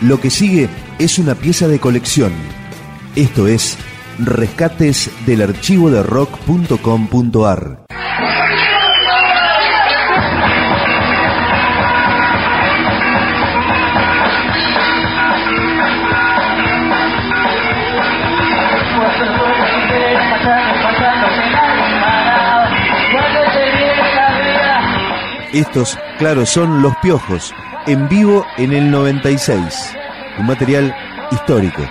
[0.00, 2.32] Lo que sigue es una pieza de colección.
[3.16, 3.76] Esto es
[4.18, 7.84] Rescates del archivo de rock.com.ar.
[25.52, 27.52] Estos, claro, son Los Piojos,
[27.88, 29.96] en vivo en el 96.
[30.38, 30.94] Un material
[31.30, 31.82] histórico.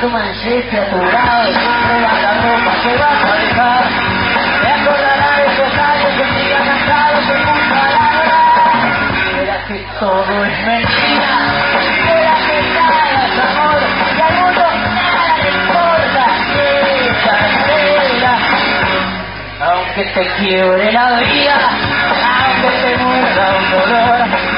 [0.00, 3.84] Cuando amaneciste a tu lado, la ropa que vas a dejar,
[4.62, 8.38] te acordarás de esos años que sigas cansados en un palabra,
[9.34, 11.30] verás que todo es mentira,
[12.06, 13.80] verás que nada es amor,
[14.16, 16.68] y al mundo nada le importa, que
[17.24, 18.34] cancela,
[19.66, 21.58] aunque te quiebre la vida,
[22.46, 24.57] aunque te muerda un dolor,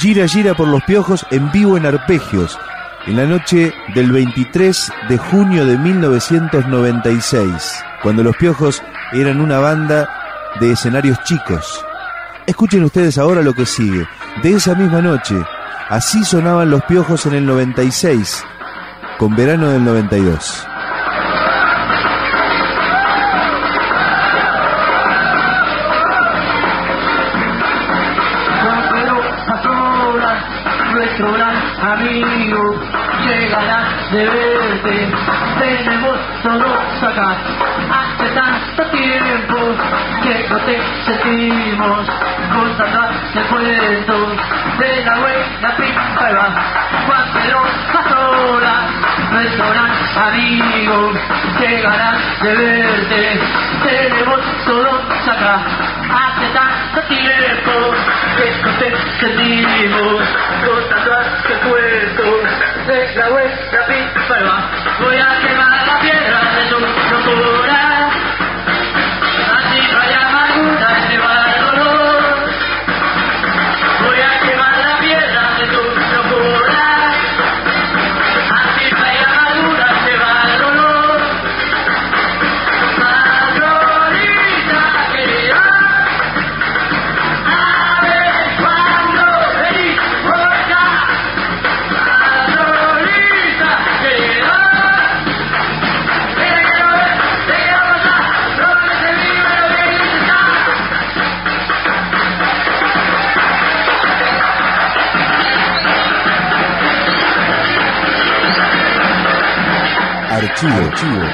[0.00, 2.58] Gira Gira por los Piojos en vivo en Arpegios,
[3.06, 10.08] en la noche del 23 de junio de 1996, cuando los Piojos eran una banda
[10.58, 11.84] de escenarios chicos.
[12.46, 14.08] Escuchen ustedes ahora lo que sigue.
[14.42, 15.36] De esa misma noche,
[15.90, 18.42] así sonaban los Piojos en el 96,
[19.18, 20.66] con verano del 92.
[31.00, 32.78] Nuestro gran amigo
[33.26, 35.08] llegará de verte.
[35.58, 37.36] Tenemos todos acá
[37.90, 39.56] hace tanto tiempo
[40.22, 42.06] que no te sentimos
[42.52, 43.00] contando
[43.34, 44.16] el cuento
[44.78, 46.46] de la buena primavera.
[47.06, 47.62] Juan Pedro
[47.94, 48.74] Pasola,
[49.32, 49.92] nuestro gran
[50.28, 51.12] amigo
[51.60, 52.12] llegará
[52.42, 53.40] de verte.
[53.88, 55.60] Tenemos todos acá
[56.12, 57.69] hace tanto tiempo
[59.20, 60.28] sentimos
[60.66, 61.12] contando
[61.48, 62.24] el cuento
[62.86, 64.69] de la buena primavera.
[110.60, 111.24] Archivo, archivo.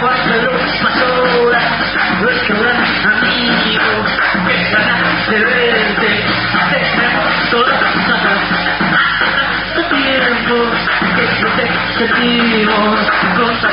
[0.00, 0.48] Cuando
[0.82, 1.62] pasora,
[2.22, 3.92] nuestro gran amigo,
[4.72, 6.10] ganas de verte,
[6.70, 7.28] tenemos.
[8.08, 8.64] Hace
[9.74, 10.56] tanto tiempo
[11.16, 11.24] que
[11.98, 12.96] sentimos,
[13.36, 13.67] contando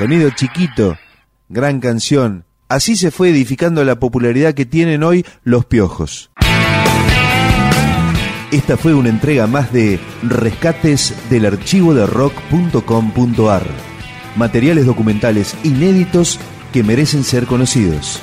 [0.00, 0.96] Sonido chiquito,
[1.50, 2.46] gran canción.
[2.70, 6.30] Así se fue edificando la popularidad que tienen hoy los piojos.
[8.50, 13.66] Esta fue una entrega más de Rescates del archivo de rock.com.ar.
[14.36, 16.40] Materiales documentales inéditos
[16.72, 18.22] que merecen ser conocidos.